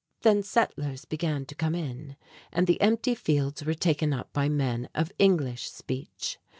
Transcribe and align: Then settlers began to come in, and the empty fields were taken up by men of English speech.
Then 0.23 0.41
settlers 0.41 1.05
began 1.05 1.45
to 1.45 1.53
come 1.53 1.75
in, 1.75 2.15
and 2.51 2.65
the 2.65 2.81
empty 2.81 3.13
fields 3.13 3.63
were 3.63 3.75
taken 3.75 4.13
up 4.13 4.33
by 4.33 4.49
men 4.49 4.89
of 4.95 5.11
English 5.19 5.69
speech. 5.69 6.39